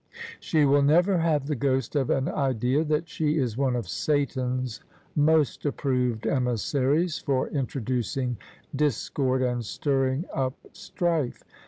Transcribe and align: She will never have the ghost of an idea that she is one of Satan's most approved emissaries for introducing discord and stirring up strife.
She 0.39 0.65
will 0.65 0.81
never 0.81 1.19
have 1.19 1.45
the 1.45 1.53
ghost 1.55 1.95
of 1.95 2.09
an 2.09 2.27
idea 2.27 2.83
that 2.83 3.07
she 3.07 3.37
is 3.37 3.55
one 3.55 3.75
of 3.75 3.87
Satan's 3.87 4.81
most 5.15 5.63
approved 5.63 6.25
emissaries 6.25 7.19
for 7.19 7.47
introducing 7.49 8.37
discord 8.75 9.43
and 9.43 9.63
stirring 9.63 10.25
up 10.33 10.55
strife. 10.73 11.43